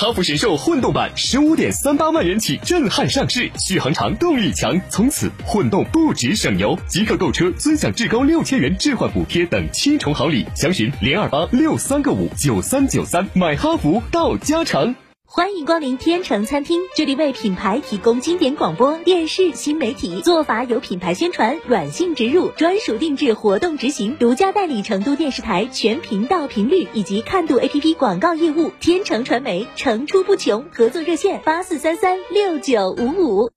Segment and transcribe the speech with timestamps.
[0.00, 6.78] 哈弗神兽混动版十五点三八万元起震撼上市，续航长，动力强，从此混动不止省油。
[6.86, 14.94] 即刻购车尊享至高六千元置换补贴等七重好礼，详询零二八六三个五九三九三，买哈弗到家常。
[15.30, 28.72] 欢迎光临天成餐厅，这里为品牌提供经典广播电视新媒体做法，有品牌宣传、软性植入、专属定制活动执行，独家代理成都电视台全频道频率以及看度 APP 广告业务。
[28.80, 33.50] 天成传媒层出不穷，合作热线八四三三六九五五。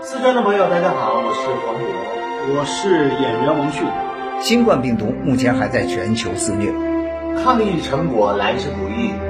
[0.00, 3.84] 四川的朋友，大家好，我是黄渤，我是演员王迅。
[4.40, 6.72] 新冠病毒目前还在全球肆虐，
[7.42, 9.29] 抗疫成果来之不易。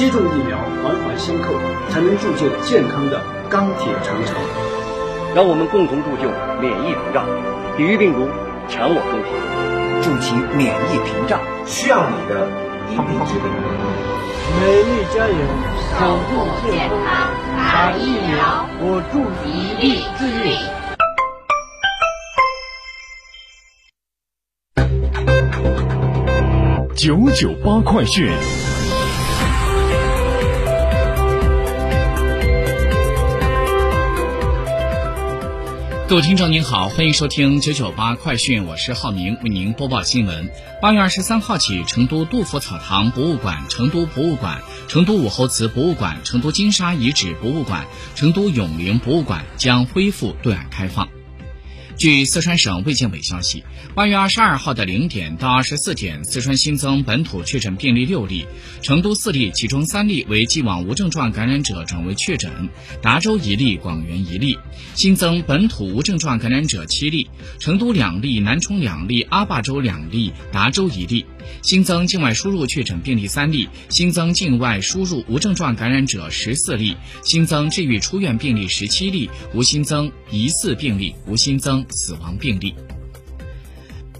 [0.00, 1.52] 接种疫苗，环环相扣，
[1.90, 3.20] 才能铸就健康的。
[3.50, 4.34] 钢铁长城，
[5.34, 7.26] 让我们共同铸就免疫屏障，
[7.76, 8.26] 抵御病毒，
[8.66, 9.28] 强我中华，
[10.00, 12.48] 筑起免疫屏障，需要你的
[12.88, 13.44] 一臂之力。
[14.58, 15.36] 美丽加油，
[15.92, 17.28] 守护健康，
[17.58, 20.56] 打疫苗，我助一臂之力。
[26.96, 28.32] 九九八快讯。
[36.10, 40.50] 各位听众您好，欢迎收听九九八快讯，我是浩明，为您播报新闻。
[40.82, 51.08] 八月二十三号起，成都杜甫草堂博物馆、成都博物馆、成都武侯祠博物馆、成都金沙遗址博物馆、成都永陵博物馆将恢复对外开放。
[52.00, 53.62] 据四川省卫健委消息，
[53.94, 58.46] 八月二十二号的零点到二十四点，四川新增本土确诊病例六例，
[58.80, 62.70] 成都四例，其中三例为既往无症状感染者转为确诊，
[63.02, 64.58] 达州一例，广元一例。
[64.94, 67.28] 新增本土无症状感染者七例，
[67.58, 71.26] 成都两例，南充两例，阿坝州两例，达州一例。
[71.62, 82.74] 新增境外输入确诊病例三例，新增境外输入无症状感染者十四例，新增治愈出院病例十七例，无新增疑似病例，无新增死亡病例。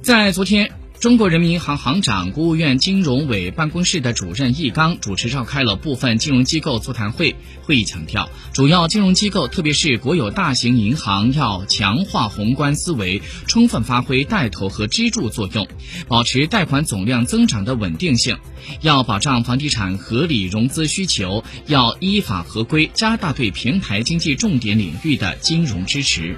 [0.02, 0.79] 在昨天。
[1.00, 7.34] 中国人民银行行长、国务院金融委办公室的主任易纲主持召开了部分金融机构座谈会。
[7.62, 15.66] 会议强调，主要金融机构，特别是国有大型银行，要强化宏观思维，充分发挥带头和支柱作用，
[16.06, 18.36] 保持贷款总量增长的稳定性。
[18.82, 26.36] 要保障房地产合理融资需求，要依法合规，加大对平台经济重点领域的金融支持。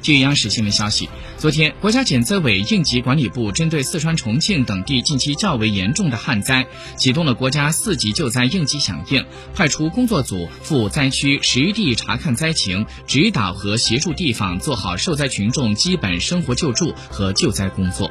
[0.00, 1.08] 据央视新闻消息，
[1.38, 6.66] 昨天，国家检测委应急管理部针对四川、重庆等地近期较为严重的旱灾，
[6.96, 9.22] 启动了国家四级救灾应急响应，
[9.54, 18.10] 派出工作组赴灾区实地查看灾情，指导和协助地方做好受灾群众基本生活救助和救灾工作。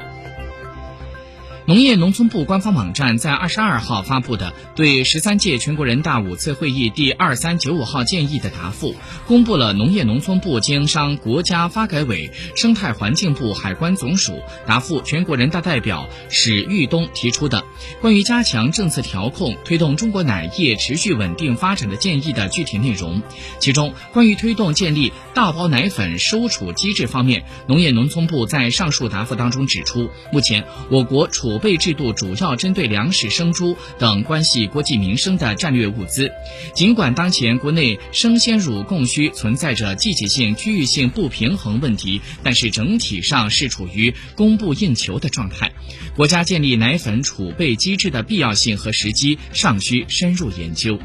[1.66, 8.94] 农业农村部官方网站在二十二号发布的对十三届全国人大五次会议第二三九五号建议的答复，
[9.26, 17.64] 公布了农业农村部经商国家发改委、生态环境部、海关总署答复全国人大代表史玉东提出的。
[18.00, 23.22] 关于加强政策调控、推动中国奶业持续稳定发展的建议的具体内容。
[23.58, 36.30] 其中，关于推动建立大包奶粉收储机制方面，农业农村部在上述答复当中指出，目前我国储备制度主要针对粮食、生猪等关系国计民生的战略物资。
[36.74, 45.72] 尽管当前国内生鲜乳供需存在着季节性、区域性不平衡问题，但是整体上是处于供不应求的状态。
[46.14, 50.98] 国家建立奶粉储备机制的必要性和时机尚需深入研究。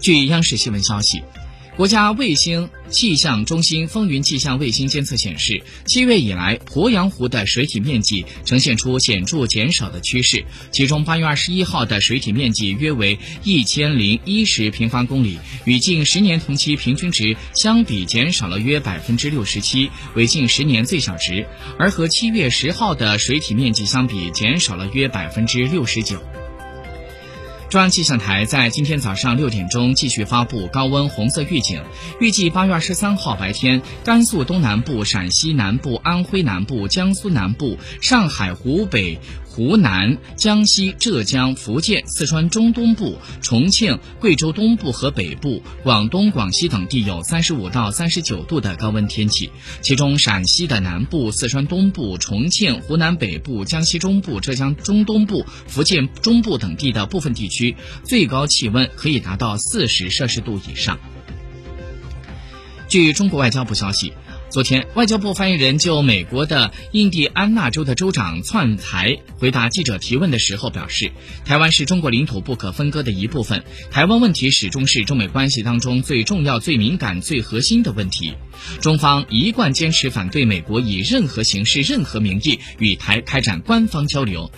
[0.00, 1.22] 据央视新闻消息。
[1.80, 10.44] 国家卫星气象中心风云气象卫星监测显示，七月以来，鄱阳湖的水体面积呈现出显著减少的趋势。
[10.70, 21.46] 其中，八月二十一号的水体面积约为一千零一十平方公里，与近十年同期平均值相比，减少了约百分之六十七，为近十年最小值；
[21.78, 26.22] 而和七月十号的水体面积相比，减少了约百分之六十九。
[27.70, 31.80] 中央气象台在今天早上六点钟继续发布高温红色预警，
[32.18, 39.20] 预计八月二十三号白天，甘肃东南部、陕西南部、安徽南部、江苏南部、上海、湖北。
[39.52, 49.50] 湖南、江西、浙江、福建、四川中东部、重庆、贵州东部和北部、广东、广西等地有三十五到三十九度的高温天气，
[49.82, 60.98] 其中陕西的南部、四川东部、重庆、湖南北部、江西中部、浙江中东部、福建中部等地的部分地区区最高气温可以达到四十摄氏度以上。
[62.88, 64.12] 据中国外交部消息。
[64.50, 71.12] 昨天，外交部发言人就美国的印第安纳州的州长窜台回答记者提问的时候表示，
[71.44, 78.32] 台湾是中国领土不可分割的一部分，台湾问题始终是中美关系当中最重要、最敏感、最核心的问题。
[78.80, 84.50] 中方一贯坚持反对美国以任何形式、任何名义与台开展官方交流，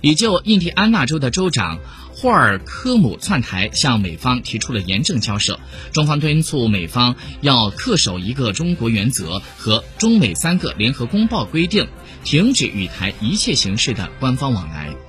[0.00, 1.80] 已就印第安纳州的州长。
[2.24, 5.60] 霍尔科姆窜台，向美方提出了严正交涉。
[5.92, 11.86] 中方敦促美方要恪守一个中国原则和中美三个联合公报规定，
[12.24, 15.03] 停止与台一切形式的官方往来。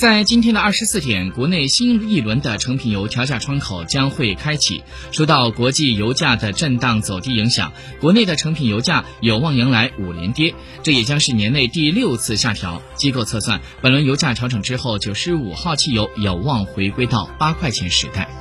[0.00, 4.82] 在今天的二十四点，国内新一轮的成品油调价窗口将会开启。
[5.12, 12.80] 受到国际油价的震荡走低影响，国内的成品油价有望迎来五连跌，这也将是年内第六次下调。
[12.94, 18.39] 机构测算，本轮油价调整之后，九十五号汽油有望回归到八块钱时代。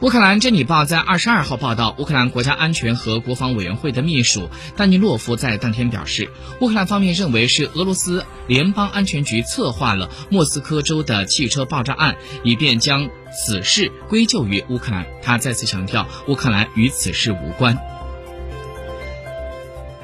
[0.00, 6.30] 乌克兰真理报在二十二号报道，乌克兰国家安全和国防委员会的秘书丹尼洛夫在当天表示，
[6.60, 15.04] 乌克兰方面认为是俄罗斯联邦安全局策划了莫斯科州的汽车爆炸案，以便将此事归咎于乌克兰。
[15.20, 17.76] 他再次强调，乌克兰与此事无关。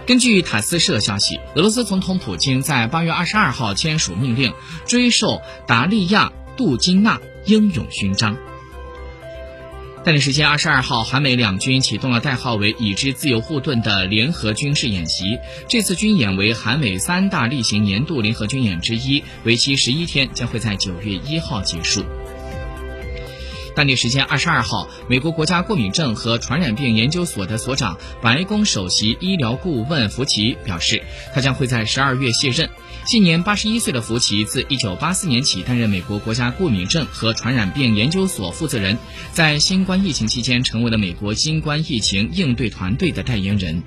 [0.07, 4.55] 根据塔斯社消息，俄罗斯总统普京在八月二十二号签署命令，
[4.87, 8.37] 追授达利亚·杜金娜英勇勋章。
[10.05, 15.39] 当地时间二十二号，韩美两军启动了代号为“已知自由护盾”的联合军事演习。
[15.67, 22.05] 这次军演为韩美三大例行年度联合军演之一，为期十一天，将会在九月一号结束。
[23.75, 31.03] 当地时间二十二号，美国国家过敏症和传染病研究所的所长、白宫首席医疗顾问福奇表示，
[31.35, 32.71] 他将会在十二月卸任。
[33.07, 38.97] 现年八十一岁的福奇，自一九八四年起担任美国国家过敏症和传染病研究所负责人，
[39.33, 43.83] 在新冠疫情期间成为了美国新冠疫情应对团队的代言人。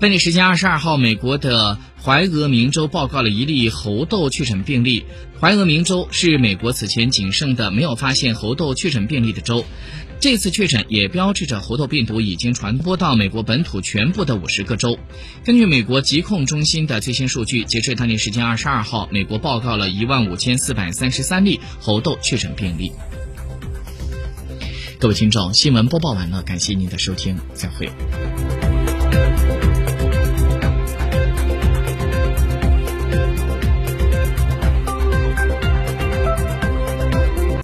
[0.00, 5.06] 当地时间二十二号，美国的怀俄明州报告了一例猴痘确诊病例。
[5.40, 9.64] 怀俄明州是美国此前仅剩的没有发现猴痘确诊病例的州。
[10.20, 14.98] 这次确诊也标志着猴痘病毒已经传播到美国本土全部的五十个州。
[15.46, 22.92] 根据美国疾控中心的最新数据，截至当地时间二十二号，美国报告了一万五千四百三十三例猴痘确诊病例。
[24.98, 27.88] 各位听众，新闻播报完了，感谢您的收听，再会。